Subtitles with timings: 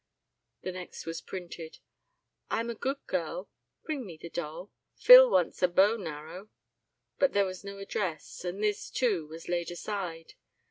[0.63, 1.77] The next was printed.
[2.49, 3.51] "I am a good girl
[3.83, 4.71] bring me the doll.
[4.95, 6.49] Fill wants a bow narrow,"
[7.19, 10.33] but there was no address, and this, too, was laid aside.